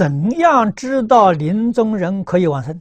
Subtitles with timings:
[0.00, 2.80] 怎样知道临终人可以往生？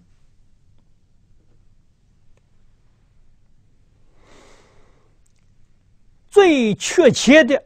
[6.30, 7.62] 最确切的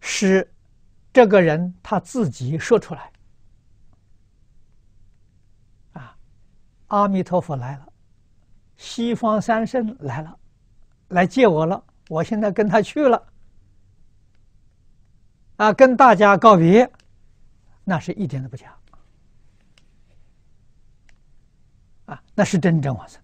[0.00, 0.50] 是，
[1.12, 3.12] 这个人他自己说出来
[5.92, 6.16] ：“啊，
[6.86, 7.92] 阿弥陀佛来了，
[8.78, 10.38] 西方三圣来了，
[11.08, 13.22] 来接我了，我现在跟他去了。”
[15.60, 16.90] 啊，跟大家告别，
[17.90, 18.72] 那是一点都不假。
[22.04, 23.20] 啊，那是真正往生。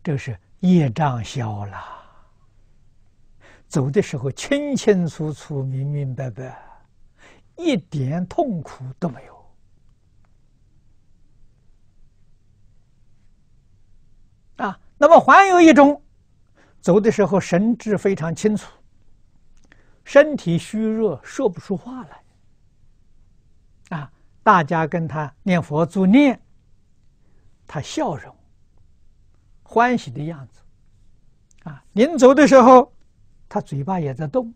[0.00, 1.76] 这是业障消了，
[3.66, 6.56] 走的时候清清楚楚、明明白白，
[7.56, 9.54] 一点痛苦都没有。
[14.58, 16.00] 啊，那么还有一种，
[16.80, 18.70] 走的时候神志非常清楚，
[20.04, 23.98] 身体虚弱，说不出话来。
[23.98, 26.40] 啊，大家跟他念佛助念，
[27.66, 28.34] 他笑容。
[29.62, 30.60] 欢喜的样子，
[31.64, 31.82] 啊！
[31.92, 32.92] 临走的时候，
[33.48, 34.52] 他嘴巴也在动，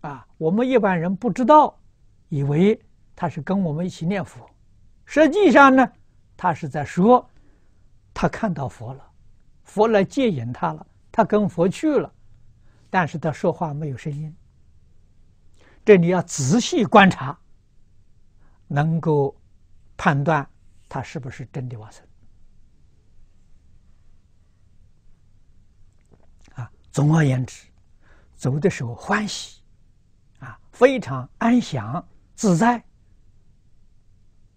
[0.00, 0.26] 啊！
[0.38, 1.78] 我们一般人不知道，
[2.30, 2.80] 以为
[3.14, 4.48] 他是跟我们一起念佛，
[5.04, 5.92] 实际上呢，
[6.38, 7.28] 他是在说，
[8.14, 9.10] 他看到佛了，
[9.62, 12.10] 佛来接引他了，他跟佛去了，
[12.90, 14.34] 但是他说话没有声音。
[15.84, 17.38] 这你要仔细观察，
[18.66, 19.36] 能够
[19.96, 20.48] 判断
[20.88, 22.02] 他是不是真的往生。
[26.90, 27.66] 总而言之，
[28.36, 29.60] 走的时候欢喜，
[30.38, 32.02] 啊，非常安详
[32.34, 32.82] 自在，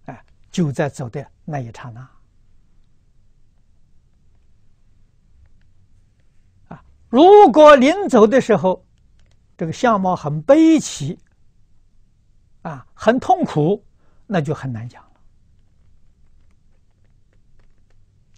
[0.05, 2.09] 哎，就在走的那一刹那，
[6.69, 8.85] 啊，如果临走的时候，
[9.57, 11.19] 这个相貌很悲戚，
[12.61, 13.83] 啊，很痛苦，
[14.27, 15.03] 那就很难讲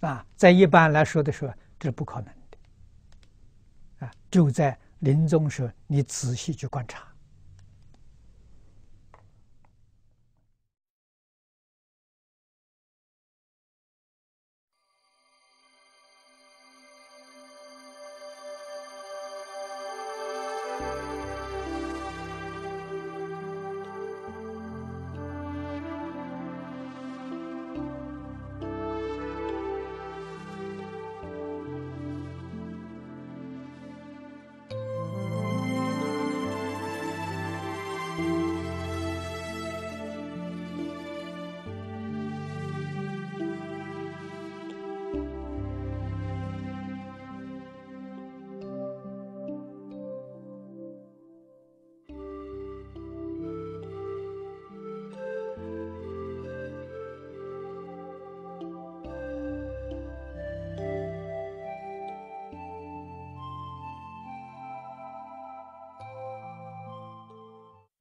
[0.00, 4.06] 了，啊，在一般来说的时候，这是不可能的。
[4.06, 4.10] 啊。
[4.30, 7.11] 就在临终时，你仔细去观察。